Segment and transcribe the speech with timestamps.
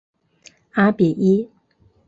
[0.71, 1.47] 阿比伊。